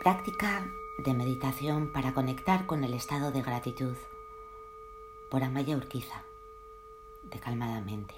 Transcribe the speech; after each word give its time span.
Práctica 0.00 0.66
de 1.04 1.12
meditación 1.12 1.92
para 1.92 2.14
conectar 2.14 2.64
con 2.64 2.84
el 2.84 2.94
estado 2.94 3.32
de 3.32 3.42
gratitud 3.42 3.98
por 5.30 5.44
Amaya 5.44 5.76
Urquiza, 5.76 6.22
de 7.30 7.38
Calmadamente. 7.38 8.14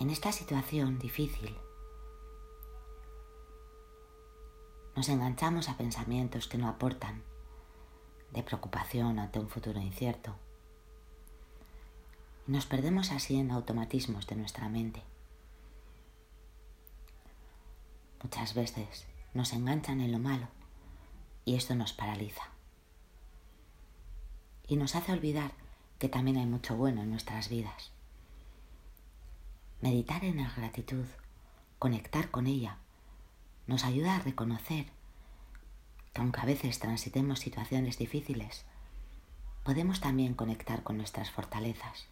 En 0.00 0.10
esta 0.10 0.32
situación 0.32 0.98
difícil, 0.98 1.56
nos 4.96 5.08
enganchamos 5.08 5.68
a 5.68 5.76
pensamientos 5.76 6.48
que 6.48 6.58
no 6.58 6.66
aportan, 6.66 7.22
de 8.32 8.42
preocupación 8.42 9.20
ante 9.20 9.38
un 9.38 9.48
futuro 9.48 9.78
incierto, 9.78 10.34
y 12.48 12.50
nos 12.50 12.66
perdemos 12.66 13.12
así 13.12 13.36
en 13.36 13.52
automatismos 13.52 14.26
de 14.26 14.34
nuestra 14.34 14.68
mente. 14.68 15.04
Muchas 18.22 18.54
veces 18.54 19.06
nos 19.34 19.52
enganchan 19.52 20.00
en 20.00 20.12
lo 20.12 20.18
malo 20.18 20.48
y 21.44 21.54
esto 21.54 21.74
nos 21.74 21.92
paraliza. 21.92 22.42
Y 24.66 24.76
nos 24.76 24.96
hace 24.96 25.12
olvidar 25.12 25.52
que 25.98 26.08
también 26.08 26.38
hay 26.38 26.46
mucho 26.46 26.76
bueno 26.76 27.02
en 27.02 27.10
nuestras 27.10 27.48
vidas. 27.48 27.92
Meditar 29.80 30.24
en 30.24 30.38
la 30.38 30.50
gratitud, 30.50 31.04
conectar 31.78 32.30
con 32.30 32.46
ella, 32.46 32.78
nos 33.66 33.84
ayuda 33.84 34.16
a 34.16 34.20
reconocer 34.20 34.86
que 36.12 36.20
aunque 36.22 36.40
a 36.40 36.46
veces 36.46 36.78
transitemos 36.78 37.40
situaciones 37.40 37.98
difíciles, 37.98 38.64
podemos 39.64 40.00
también 40.00 40.34
conectar 40.34 40.82
con 40.82 40.96
nuestras 40.96 41.30
fortalezas. 41.30 42.06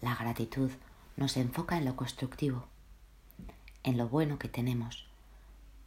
La 0.00 0.14
gratitud 0.14 0.70
nos 1.16 1.36
enfoca 1.36 1.76
en 1.76 1.84
lo 1.84 1.96
constructivo 1.96 2.66
en 3.84 3.96
lo 3.96 4.08
bueno 4.08 4.38
que 4.38 4.48
tenemos, 4.48 5.06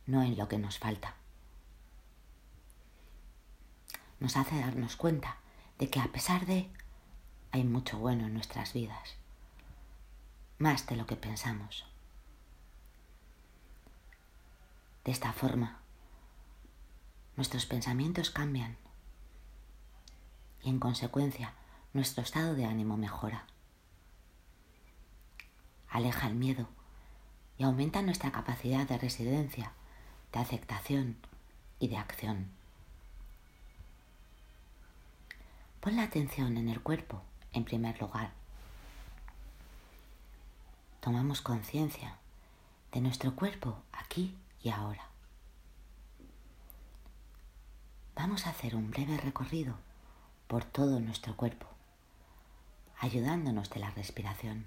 no 0.05 0.21
en 0.21 0.37
lo 0.37 0.47
que 0.47 0.57
nos 0.57 0.79
falta. 0.79 1.15
Nos 4.19 4.37
hace 4.37 4.59
darnos 4.59 4.95
cuenta 4.95 5.37
de 5.79 5.89
que 5.89 5.99
a 5.99 6.11
pesar 6.11 6.45
de 6.45 6.69
hay 7.51 7.63
mucho 7.63 7.97
bueno 7.97 8.25
en 8.25 8.33
nuestras 8.33 8.73
vidas, 8.73 9.15
más 10.57 10.87
de 10.87 10.95
lo 10.95 11.05
que 11.05 11.15
pensamos. 11.15 11.85
De 15.03 15.11
esta 15.11 15.31
forma, 15.33 15.79
nuestros 17.35 17.65
pensamientos 17.65 18.29
cambian 18.29 18.77
y 20.63 20.69
en 20.69 20.79
consecuencia 20.79 21.53
nuestro 21.93 22.23
estado 22.23 22.55
de 22.55 22.65
ánimo 22.65 22.97
mejora. 22.97 23.45
Aleja 25.89 26.27
el 26.27 26.35
miedo 26.35 26.67
y 27.57 27.63
aumenta 27.63 28.01
nuestra 28.01 28.31
capacidad 28.31 28.87
de 28.87 28.97
residencia, 28.97 29.71
de 30.33 30.39
aceptación 30.39 31.17
y 31.79 31.87
de 31.87 31.97
acción. 31.97 32.47
Pon 35.79 35.95
la 35.95 36.03
atención 36.03 36.57
en 36.57 36.69
el 36.69 36.81
cuerpo 36.81 37.21
en 37.53 37.63
primer 37.63 37.99
lugar. 38.01 38.31
Tomamos 40.99 41.41
conciencia 41.41 42.17
de 42.91 43.01
nuestro 43.01 43.35
cuerpo 43.35 43.77
aquí 43.93 44.35
y 44.63 44.69
ahora. 44.69 45.07
Vamos 48.15 48.47
a 48.47 48.49
hacer 48.49 48.75
un 48.75 48.89
breve 48.89 49.17
recorrido 49.17 49.75
por 50.47 50.63
todo 50.63 50.99
nuestro 50.99 51.35
cuerpo, 51.35 51.67
ayudándonos 52.99 53.69
de 53.69 53.79
la 53.79 53.91
respiración. 53.91 54.65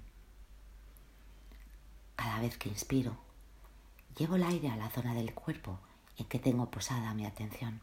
Cada 2.19 2.41
vez 2.41 2.57
que 2.57 2.67
inspiro, 2.67 3.15
llevo 4.17 4.35
el 4.35 4.43
aire 4.43 4.69
a 4.69 4.75
la 4.75 4.89
zona 4.89 5.13
del 5.13 5.33
cuerpo 5.33 5.79
en 6.17 6.25
que 6.25 6.37
tengo 6.37 6.69
posada 6.69 7.13
mi 7.13 7.25
atención. 7.25 7.79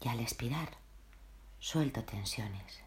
Y 0.00 0.08
al 0.08 0.18
expirar, 0.20 0.78
suelto 1.58 2.02
tensiones. 2.04 2.80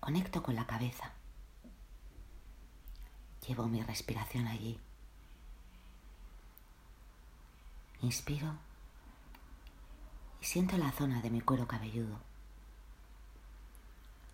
Conecto 0.00 0.42
con 0.42 0.56
la 0.56 0.66
cabeza. 0.66 1.12
Llevo 3.46 3.68
mi 3.68 3.84
respiración 3.84 4.48
allí. 4.48 4.80
Inspiro 8.02 8.56
y 10.40 10.46
siento 10.46 10.76
la 10.78 10.90
zona 10.90 11.22
de 11.22 11.30
mi 11.30 11.40
cuero 11.42 11.68
cabelludo. 11.68 12.29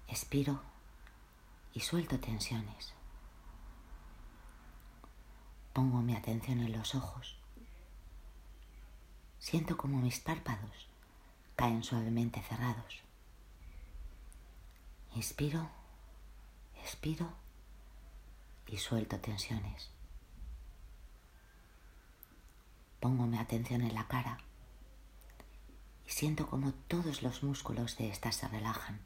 Expiro 0.09 0.63
y 1.75 1.81
suelto 1.81 2.19
tensiones. 2.21 2.95
Pongo 5.73 6.01
mi 6.01 6.15
atención 6.15 6.61
en 6.61 6.73
los 6.73 6.95
ojos. 6.95 7.37
Siento 9.39 9.77
como 9.77 9.99
mis 9.99 10.21
párpados 10.21 10.89
caen 11.57 11.83
suavemente 11.83 12.43
cerrados. 12.43 13.03
Inspiro, 15.15 15.69
expiro 16.83 17.33
y 18.67 18.79
suelto 18.79 19.19
tensiones. 19.19 19.91
Pongo 23.01 23.27
mi 23.27 23.39
atención 23.39 23.83
en 23.83 23.95
la 23.95 24.07
cara 24.09 24.39
y 26.07 26.11
siento 26.11 26.49
como 26.49 26.73
todos 26.73 27.23
los 27.23 27.43
músculos 27.43 27.97
de 27.97 28.09
ésta 28.09 28.33
se 28.33 28.49
relajan. 28.49 29.01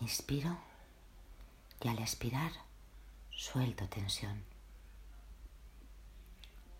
Inspiro 0.00 0.58
y 1.80 1.88
al 1.88 1.98
expirar 1.98 2.52
suelto 3.30 3.88
tensión. 3.88 4.44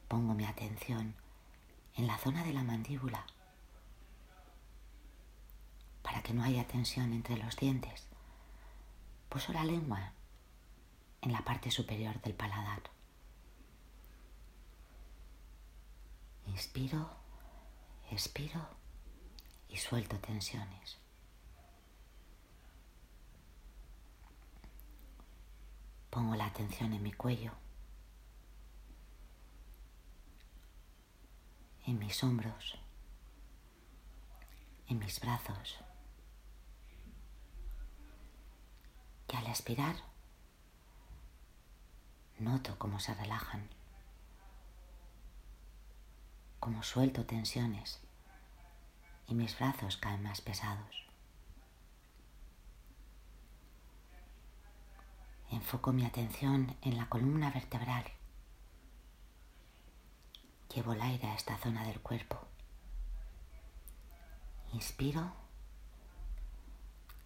Pongo 0.08 0.34
mi 0.34 0.44
atención 0.44 1.14
en 1.96 2.06
la 2.06 2.18
zona 2.18 2.44
de 2.44 2.52
la 2.52 2.62
mandíbula 2.62 3.24
para 6.02 6.22
que 6.22 6.34
no 6.34 6.42
haya 6.42 6.66
tensión 6.66 7.12
entre 7.12 7.36
los 7.36 7.56
dientes. 7.56 8.06
Puso 9.28 9.52
la 9.52 9.64
lengua 9.64 10.12
en 11.22 11.32
la 11.32 11.40
parte 11.42 11.70
superior 11.70 12.20
del 12.20 12.34
paladar. 12.34 12.82
Inspiro, 16.46 17.10
expiro 18.10 18.60
y 19.68 19.78
suelto 19.78 20.18
tensiones. 20.18 21.03
Pongo 26.14 26.36
la 26.36 26.46
atención 26.46 26.92
en 26.92 27.02
mi 27.02 27.12
cuello, 27.12 27.50
en 31.86 31.98
mis 31.98 32.22
hombros, 32.22 32.78
en 34.86 35.00
mis 35.00 35.18
brazos. 35.18 35.76
Y 39.28 39.36
al 39.36 39.48
expirar, 39.48 39.96
noto 42.38 42.78
cómo 42.78 43.00
se 43.00 43.12
relajan, 43.14 43.68
cómo 46.60 46.84
suelto 46.84 47.26
tensiones 47.26 47.98
y 49.26 49.34
mis 49.34 49.58
brazos 49.58 49.96
caen 49.96 50.22
más 50.22 50.40
pesados. 50.40 51.13
Enfoco 55.54 55.92
mi 55.92 56.04
atención 56.04 56.76
en 56.82 56.96
la 56.96 57.08
columna 57.08 57.48
vertebral. 57.52 58.04
Llevo 60.74 60.94
el 60.94 61.00
aire 61.00 61.28
a 61.28 61.36
esta 61.36 61.56
zona 61.58 61.84
del 61.86 62.00
cuerpo. 62.00 62.40
Inspiro 64.72 65.32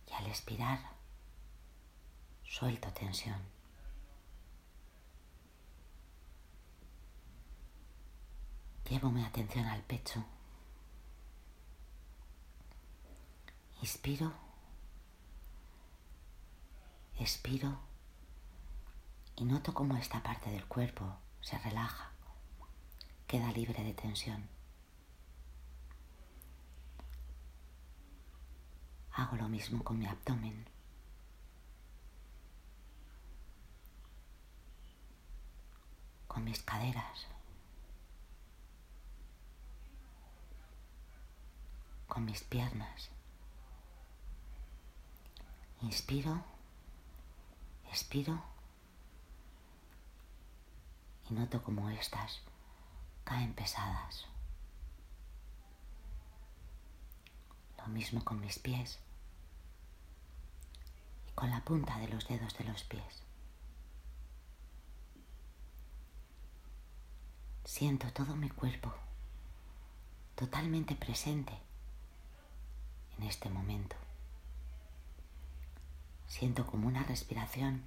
y 0.07 0.13
al 0.13 0.27
expirar 0.27 0.79
suelto 2.45 2.93
tensión. 2.93 3.41
Llevo 8.91 9.11
mi 9.11 9.25
atención 9.25 9.65
al 9.65 9.81
pecho. 9.85 10.23
Inspiro, 13.81 14.35
expiro 17.19 17.88
y 19.38 19.44
noto 19.44 19.73
cómo 19.73 19.96
esta 19.96 20.20
parte 20.23 20.50
del 20.50 20.67
cuerpo 20.67 21.17
se 21.40 21.56
relaja, 21.58 22.11
queda 23.29 23.52
libre 23.52 23.85
de 23.85 23.94
tensión. 23.94 24.49
Hago 29.12 29.37
lo 29.37 29.49
mismo 29.49 29.85
con 29.85 29.99
mi 29.99 30.06
abdomen. 30.06 30.67
Con 36.26 36.44
mis 36.44 36.62
caderas. 36.62 37.26
Con 42.08 42.25
mis 42.25 42.43
piernas. 42.43 43.11
Inspiro 45.82 46.43
Respiro 47.88 48.58
y 51.31 51.35
noto 51.35 51.63
como 51.63 51.91
estas 51.91 52.41
caen 53.25 53.53
pesadas. 53.55 54.27
Lo 57.77 57.87
mismo 57.89 58.25
con 58.25 58.41
mis 58.41 58.59
pies 58.59 58.99
y 61.29 61.33
con 61.33 61.51
la 61.51 61.61
punta 61.61 61.99
de 61.99 62.09
los 62.09 62.27
dedos 62.27 62.57
de 62.57 62.65
los 62.65 62.85
pies. 62.85 63.23
Siento 67.65 68.11
todo 68.13 68.35
mi 68.35 68.49
cuerpo 68.49 68.93
totalmente 70.35 70.95
presente 70.95 71.53
en 73.19 73.25
este 73.25 73.51
momento. 73.51 73.97
Siento 76.27 76.67
como 76.67 76.89
una 76.89 77.03
respiración 77.03 77.83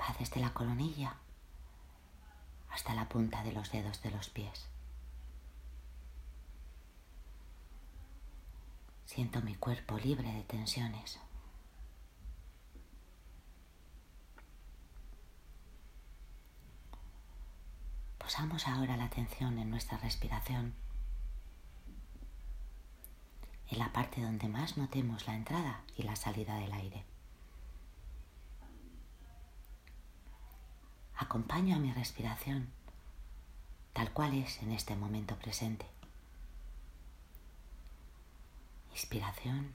va 0.00 0.14
desde 0.18 0.40
la 0.40 0.52
colonilla 0.52 1.16
hasta 2.70 2.94
la 2.94 3.08
punta 3.08 3.42
de 3.42 3.52
los 3.52 3.70
dedos 3.72 4.02
de 4.02 4.10
los 4.10 4.28
pies. 4.28 4.66
Siento 9.06 9.40
mi 9.40 9.54
cuerpo 9.54 9.98
libre 9.98 10.30
de 10.32 10.42
tensiones. 10.42 11.18
Posamos 18.18 18.66
ahora 18.66 18.96
la 18.96 19.04
atención 19.04 19.58
en 19.58 19.70
nuestra 19.70 19.98
respiración, 19.98 20.74
en 23.70 23.78
la 23.78 23.92
parte 23.92 24.20
donde 24.20 24.48
más 24.48 24.76
notemos 24.76 25.26
la 25.26 25.34
entrada 25.34 25.82
y 25.96 26.02
la 26.02 26.16
salida 26.16 26.56
del 26.56 26.72
aire. 26.72 27.04
Acompaño 31.16 31.76
a 31.76 31.78
mi 31.78 31.92
respiración 31.92 32.76
tal 33.96 34.12
cual 34.12 34.34
es 34.34 34.60
en 34.60 34.72
este 34.72 34.94
momento 34.94 35.38
presente. 35.38 35.86
Inspiración, 38.92 39.72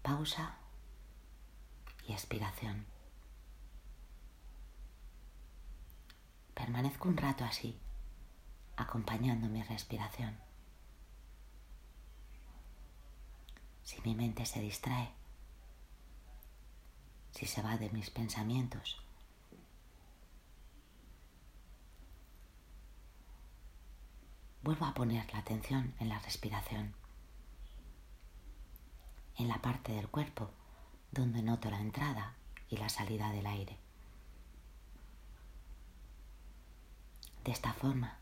pausa 0.00 0.56
y 2.08 2.12
expiración. 2.12 2.86
Permanezco 6.54 7.10
un 7.10 7.18
rato 7.18 7.44
así, 7.44 7.78
acompañando 8.78 9.46
mi 9.48 9.62
respiración. 9.62 10.38
Si 13.82 14.00
mi 14.00 14.14
mente 14.14 14.46
se 14.46 14.60
distrae, 14.60 15.10
si 17.36 17.44
se 17.44 17.60
va 17.60 17.76
de 17.76 17.90
mis 17.90 18.08
pensamientos, 18.08 18.98
vuelvo 24.62 24.86
a 24.86 24.94
poner 24.94 25.30
la 25.34 25.40
atención 25.40 25.92
en 26.00 26.08
la 26.08 26.18
respiración, 26.20 26.94
en 29.36 29.48
la 29.48 29.60
parte 29.60 29.92
del 29.92 30.08
cuerpo 30.08 30.50
donde 31.12 31.42
noto 31.42 31.70
la 31.70 31.80
entrada 31.80 32.34
y 32.70 32.78
la 32.78 32.88
salida 32.88 33.30
del 33.30 33.46
aire. 33.46 33.76
De 37.44 37.52
esta 37.52 37.74
forma, 37.74 38.16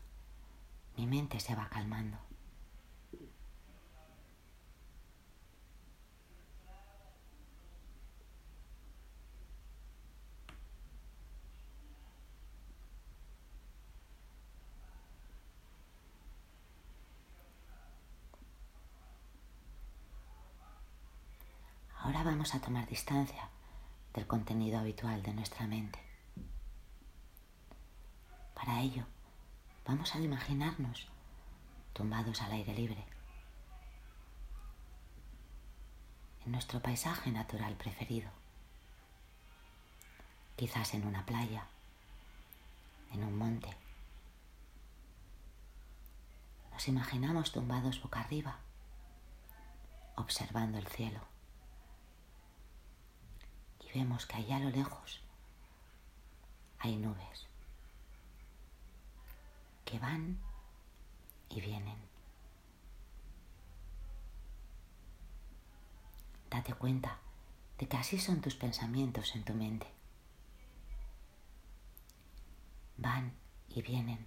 mi 0.97 1.07
mente 1.07 1.39
se 1.39 1.55
va 1.55 1.69
calmando. 1.69 2.17
Ahora 22.05 22.23
vamos 22.45 22.61
a 22.61 22.61
tomar 22.61 22.85
distancia 22.85 23.49
del 24.13 24.27
contenido 24.27 24.77
habitual 24.77 25.23
de 25.23 25.33
nuestra 25.33 25.65
mente. 25.65 25.99
Para 28.53 28.81
ello, 28.81 29.03
Vamos 29.87 30.15
a 30.15 30.19
imaginarnos 30.19 31.07
tumbados 31.93 32.41
al 32.41 32.51
aire 32.51 32.73
libre, 32.73 33.03
en 36.45 36.51
nuestro 36.51 36.81
paisaje 36.81 37.31
natural 37.31 37.75
preferido, 37.75 38.29
quizás 40.55 40.95
en 40.95 41.05
una 41.05 41.23
playa, 41.25 41.65
en 43.13 43.23
un 43.23 43.37
monte. 43.37 43.69
Nos 46.71 46.87
imaginamos 46.87 47.51
tumbados 47.51 48.01
boca 48.01 48.21
arriba, 48.21 48.57
observando 50.15 50.79
el 50.79 50.87
cielo, 50.87 51.34
vemos 53.95 54.25
que 54.25 54.35
allá 54.35 54.57
a 54.57 54.59
lo 54.59 54.69
lejos 54.71 55.21
hay 56.79 56.97
nubes 56.97 57.47
que 59.85 59.97
van 59.99 60.37
y 61.49 61.61
vienen. 61.61 61.97
Date 66.49 66.73
cuenta 66.73 67.19
de 67.77 67.87
que 67.87 67.95
así 67.95 68.19
son 68.19 68.41
tus 68.41 68.55
pensamientos 68.55 69.33
en 69.35 69.45
tu 69.45 69.53
mente. 69.53 69.87
Van 72.97 73.33
y 73.69 73.81
vienen. 73.81 74.25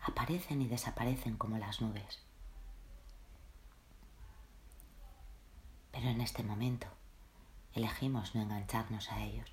Aparecen 0.00 0.62
y 0.62 0.68
desaparecen 0.68 1.36
como 1.36 1.58
las 1.58 1.80
nubes. 1.80 2.20
Pero 5.90 6.08
en 6.08 6.20
este 6.20 6.42
momento 6.44 6.86
elegimos 7.74 8.34
no 8.34 8.42
engancharnos 8.42 9.10
a 9.10 9.22
ellos. 9.22 9.52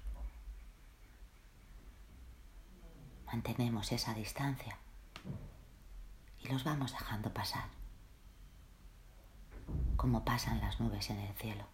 mantenemos 3.32 3.92
esa 3.92 4.14
distancia 4.16 4.78
y 6.40 6.48
los 6.48 6.64
vamos 6.64 6.94
dejando 6.94 7.32
pasar, 7.32 7.70
como 9.98 10.26
pasan 10.26 10.60
las 10.62 10.80
nubes 10.80 11.10
en 11.12 11.20
el 11.20 11.34
cielo. 11.36 11.66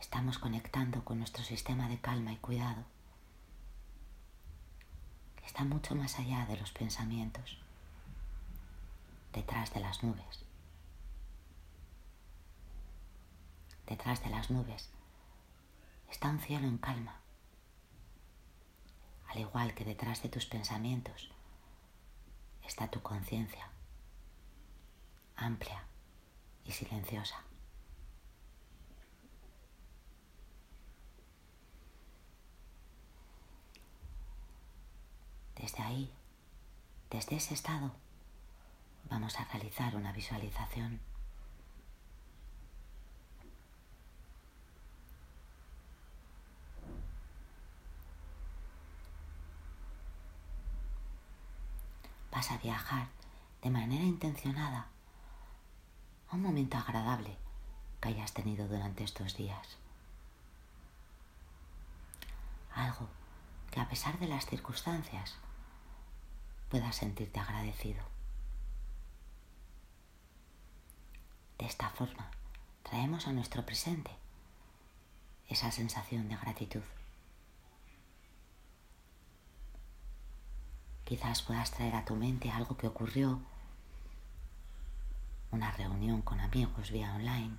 Estamos 0.00 0.38
conectando 0.38 1.04
con 1.04 1.18
nuestro 1.18 1.44
sistema 1.44 1.88
de 1.88 2.00
calma 2.00 2.32
y 2.32 2.36
cuidado, 2.38 2.84
está 5.44 5.64
mucho 5.64 5.94
más 5.94 6.18
allá 6.18 6.46
de 6.46 6.56
los 6.56 6.72
pensamientos 6.72 7.58
detrás 9.32 9.72
de 9.72 9.80
las 9.80 10.02
nubes. 10.02 10.44
Detrás 13.86 14.22
de 14.22 14.30
las 14.30 14.50
nubes 14.50 14.90
está 16.10 16.28
un 16.28 16.40
cielo 16.40 16.66
en 16.66 16.78
calma, 16.78 17.20
al 19.28 19.38
igual 19.38 19.74
que 19.74 19.84
detrás 19.84 20.22
de 20.22 20.28
tus 20.28 20.46
pensamientos 20.46 21.30
está 22.64 22.88
tu 22.88 23.02
conciencia, 23.02 23.68
amplia 25.36 25.84
y 26.64 26.72
silenciosa. 26.72 27.44
Desde 35.60 35.82
ahí, 35.82 36.10
desde 37.10 37.36
ese 37.36 37.52
estado, 37.52 37.92
vamos 39.10 39.38
a 39.38 39.44
realizar 39.44 39.94
una 39.94 40.10
visualización. 40.10 40.98
Vas 52.32 52.50
a 52.50 52.56
viajar 52.56 53.08
de 53.60 53.68
manera 53.68 54.04
intencionada 54.04 54.86
a 56.30 56.36
un 56.36 56.42
momento 56.42 56.78
agradable 56.78 57.36
que 58.00 58.08
hayas 58.08 58.32
tenido 58.32 58.66
durante 58.66 59.04
estos 59.04 59.36
días. 59.36 59.76
Algo 62.74 63.08
que 63.70 63.80
a 63.80 63.88
pesar 63.90 64.18
de 64.18 64.26
las 64.26 64.46
circunstancias 64.46 65.36
puedas 66.70 66.96
sentirte 66.96 67.40
agradecido. 67.40 68.02
De 71.58 71.66
esta 71.66 71.90
forma, 71.90 72.30
traemos 72.84 73.26
a 73.26 73.32
nuestro 73.32 73.66
presente 73.66 74.12
esa 75.48 75.72
sensación 75.72 76.28
de 76.28 76.36
gratitud. 76.36 76.82
Quizás 81.04 81.42
puedas 81.42 81.72
traer 81.72 81.96
a 81.96 82.04
tu 82.04 82.14
mente 82.14 82.50
algo 82.52 82.76
que 82.76 82.86
ocurrió, 82.86 83.40
una 85.50 85.72
reunión 85.72 86.22
con 86.22 86.38
amigos 86.38 86.92
vía 86.92 87.12
online, 87.12 87.56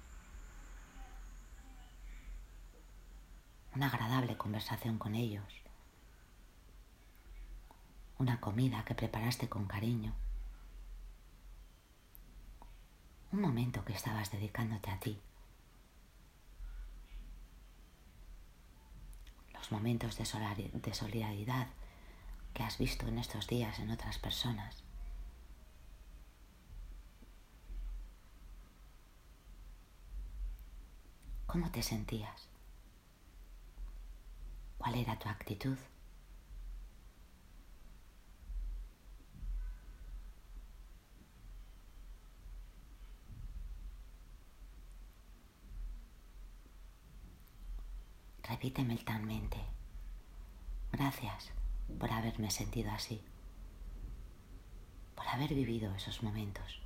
una 3.76 3.88
agradable 3.88 4.38
conversación 4.38 4.98
con 4.98 5.16
ellos, 5.16 5.61
una 8.22 8.40
comida 8.40 8.86
que 8.86 8.94
preparaste 8.94 9.50
con 9.50 9.66
cariño, 9.66 10.14
un 13.32 13.42
momento 13.42 13.84
que 13.84 13.94
estabas 13.94 14.30
dedicándote 14.32 14.92
a 14.92 15.00
ti. 15.00 15.20
Los 19.56 19.72
momentos 19.72 20.18
de 20.18 20.26
solidaridad 20.94 21.68
que 22.54 22.62
has 22.62 22.78
visto 22.78 23.08
en 23.08 23.18
estos 23.18 23.48
días 23.48 23.80
en 23.80 23.90
otras 23.90 24.20
personas. 24.20 24.84
¿Cómo 31.48 31.72
te 31.72 31.82
sentías? 31.82 32.50
¿Cuál 34.78 34.94
era 34.94 35.18
tu 35.18 35.28
actitud? 35.28 35.78
Repite 48.52 48.84
mentalmente. 48.84 49.58
Gracias 50.92 51.52
por 51.98 52.12
haberme 52.12 52.52
sentido 52.52 52.92
así, 52.92 53.24
por 55.16 55.26
haber 55.26 55.54
vivido 55.54 55.96
esos 55.96 56.22
momentos. 56.22 56.82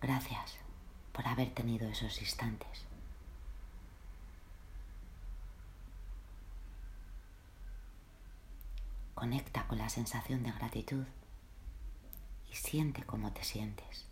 Gracias 0.00 0.56
por 1.12 1.28
haber 1.28 1.52
tenido 1.52 1.90
esos 1.90 2.18
instantes. 2.22 2.86
Conecta 9.14 9.68
con 9.68 9.76
la 9.76 9.90
sensación 9.90 10.42
de 10.42 10.52
gratitud 10.52 11.04
y 12.50 12.54
siente 12.54 13.02
cómo 13.02 13.30
te 13.34 13.44
sientes. 13.44 14.09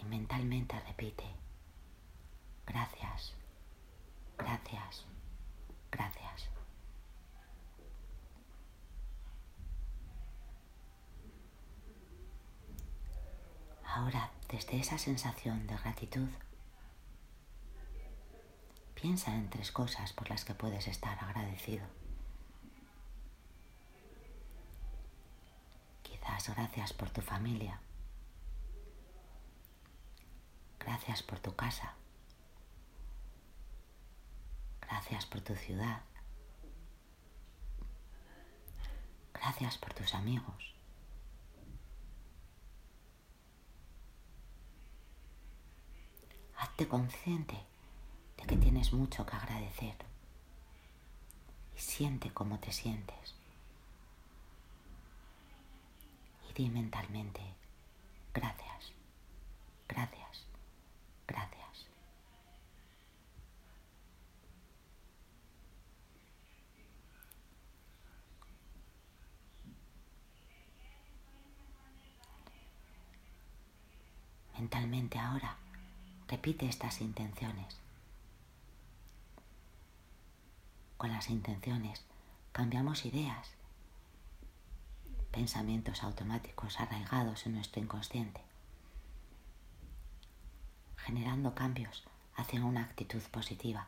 Y 0.00 0.04
mentalmente 0.04 0.78
repite, 0.80 1.24
gracias, 2.66 3.34
gracias, 4.36 5.04
gracias. 5.90 6.48
Ahora, 13.84 14.30
desde 14.48 14.78
esa 14.78 14.98
sensación 14.98 15.66
de 15.66 15.76
gratitud, 15.76 16.28
piensa 18.94 19.34
en 19.34 19.48
tres 19.50 19.72
cosas 19.72 20.12
por 20.12 20.28
las 20.30 20.44
que 20.44 20.54
puedes 20.54 20.86
estar 20.86 21.18
agradecido. 21.24 21.84
Quizás 26.02 26.48
gracias 26.54 26.92
por 26.92 27.10
tu 27.10 27.22
familia, 27.22 27.80
gracias 30.88 31.22
por 31.22 31.38
tu 31.38 31.54
casa, 31.54 31.92
gracias 34.80 35.26
por 35.26 35.42
tu 35.42 35.54
ciudad, 35.54 36.00
gracias 39.34 39.76
por 39.76 39.92
tus 39.92 40.14
amigos. 40.14 40.74
Hazte 46.56 46.88
consciente 46.88 47.58
de 48.38 48.44
que 48.44 48.56
tienes 48.56 48.94
mucho 48.94 49.26
que 49.26 49.36
agradecer 49.36 49.96
y 51.76 51.80
siente 51.80 52.32
cómo 52.32 52.60
te 52.60 52.72
sientes. 52.72 53.34
Y 56.48 56.54
di 56.54 56.70
mentalmente, 56.70 57.42
gracias, 58.32 58.92
gracias. 59.86 60.47
Mentalmente 74.68 75.18
ahora 75.18 75.56
Repite 76.28 76.68
estas 76.68 77.00
intenciones. 77.00 77.78
Con 80.98 81.10
las 81.10 81.30
intenciones 81.30 82.04
cambiamos 82.52 83.06
ideas, 83.06 83.48
pensamientos 85.32 86.02
automáticos 86.02 86.78
arraigados 86.78 87.46
en 87.46 87.54
nuestro 87.54 87.82
inconsciente, 87.82 88.42
generando 90.98 91.54
cambios 91.54 92.04
hacia 92.36 92.62
una 92.62 92.82
actitud 92.82 93.22
positiva. 93.30 93.86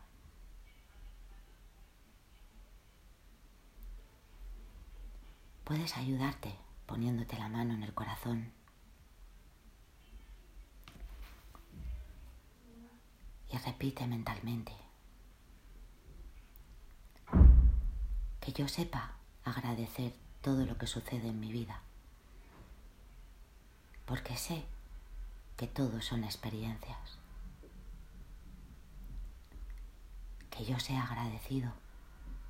Puedes 5.65 5.95
ayudarte 5.99 6.57
poniéndote 6.87 7.37
la 7.37 7.51
mano 7.51 7.75
en 7.75 7.83
el 7.83 7.93
corazón 7.93 8.59
y 13.51 13.59
repite 13.59 14.07
mentalmente. 14.07 14.73
Que 18.41 18.53
yo 18.53 18.69
sepa 18.69 19.13
agradecer 19.45 20.15
todo 20.41 20.65
lo 20.65 20.79
que 20.79 20.87
sucede 20.87 21.29
en 21.29 21.41
mi 21.41 21.53
vida, 21.53 21.83
porque 24.07 24.37
sé 24.37 24.65
que 25.57 25.67
todo 25.67 26.01
son 26.01 26.25
experiencias. 26.25 27.19
Que 30.51 30.65
yo 30.65 30.79
sea 30.79 31.05
agradecido 31.05 31.73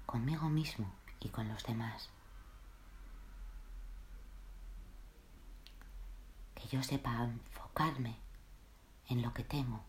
conmigo 0.06 0.48
mismo 0.48 0.92
y 1.20 1.28
con 1.28 1.48
los 1.48 1.64
demás. 1.64 2.10
Que 6.54 6.68
yo 6.68 6.82
sepa 6.82 7.24
enfocarme 7.24 8.16
en 9.08 9.22
lo 9.22 9.34
que 9.34 9.44
tengo 9.44 9.84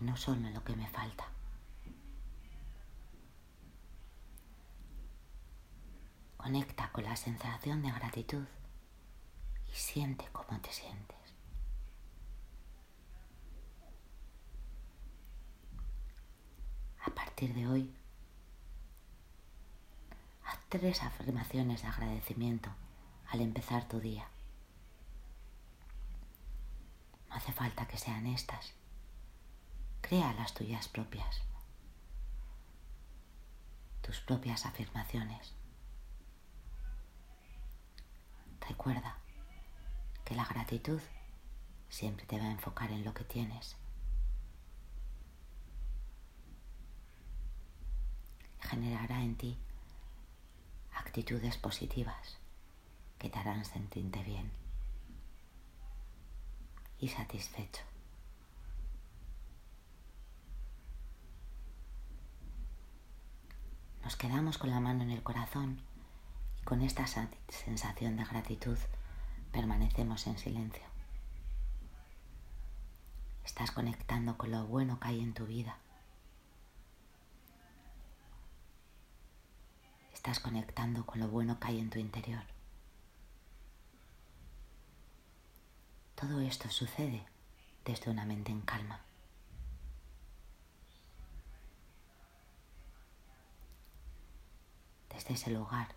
y 0.00 0.04
no 0.04 0.16
solo 0.16 0.46
en 0.46 0.54
lo 0.54 0.64
que 0.64 0.76
me 0.76 0.88
falta. 0.88 1.26
Conecta 6.36 6.90
con 6.92 7.04
la 7.04 7.16
sensación 7.16 7.82
de 7.82 7.90
gratitud 7.90 8.44
y 9.70 9.74
siente 9.74 10.26
cómo 10.32 10.58
te 10.60 10.72
sientes. 10.72 11.16
A 17.04 17.10
partir 17.10 17.54
de 17.54 17.66
hoy, 17.66 17.94
haz 20.44 20.58
tres 20.68 21.02
afirmaciones 21.02 21.82
de 21.82 21.88
agradecimiento 21.88 22.70
al 23.30 23.40
empezar 23.40 23.88
tu 23.88 24.00
día. 24.00 24.26
No 27.28 27.34
hace 27.36 27.52
falta 27.52 27.86
que 27.86 27.98
sean 27.98 28.26
estas, 28.26 28.72
Crea 30.00 30.32
las 30.34 30.54
tuyas 30.54 30.88
propias, 30.88 31.42
tus 34.00 34.20
propias 34.20 34.64
afirmaciones. 34.64 35.52
Recuerda 38.68 39.18
que 40.24 40.34
la 40.34 40.44
gratitud 40.46 41.00
siempre 41.88 42.26
te 42.26 42.38
va 42.38 42.44
a 42.44 42.52
enfocar 42.52 42.90
en 42.90 43.04
lo 43.04 43.12
que 43.14 43.24
tienes. 43.24 43.76
Generará 48.60 49.22
en 49.22 49.36
ti 49.36 49.58
actitudes 50.94 51.56
positivas 51.56 52.38
que 53.18 53.30
te 53.30 53.38
harán 53.38 53.64
sentirte 53.64 54.22
bien 54.22 54.50
y 57.00 57.08
satisfecho. 57.08 57.87
nos 64.08 64.16
quedamos 64.16 64.56
con 64.56 64.70
la 64.70 64.80
mano 64.80 65.02
en 65.02 65.10
el 65.10 65.22
corazón 65.22 65.82
y 66.58 66.64
con 66.64 66.80
esta 66.80 67.06
sensación 67.06 68.16
de 68.16 68.24
gratitud 68.24 68.78
permanecemos 69.52 70.26
en 70.26 70.38
silencio. 70.38 70.82
Estás 73.44 73.70
conectando 73.70 74.38
con 74.38 74.50
lo 74.50 74.66
bueno 74.66 74.98
que 74.98 75.08
hay 75.08 75.20
en 75.20 75.34
tu 75.34 75.44
vida. 75.44 75.76
Estás 80.14 80.40
conectando 80.40 81.04
con 81.04 81.20
lo 81.20 81.28
bueno 81.28 81.60
que 81.60 81.68
hay 81.68 81.78
en 81.78 81.90
tu 81.90 81.98
interior. 81.98 82.44
Todo 86.14 86.40
esto 86.40 86.70
sucede 86.70 87.26
desde 87.84 88.10
una 88.10 88.24
mente 88.24 88.52
en 88.52 88.62
calma. 88.62 89.02
Desde 95.18 95.34
ese 95.34 95.50
lugar 95.50 95.88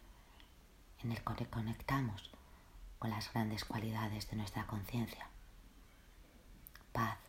en 1.04 1.12
el 1.12 1.22
que 1.24 1.46
conectamos 1.46 2.32
con 2.98 3.12
las 3.12 3.32
grandes 3.32 3.66
cualidades 3.66 4.28
de 4.32 4.36
nuestra 4.36 4.66
conciencia. 4.66 5.30
Paz, 6.92 7.20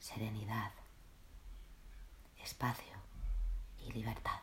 serenidad, 0.00 0.72
espacio 2.42 2.96
y 3.86 3.92
libertad. 3.92 4.40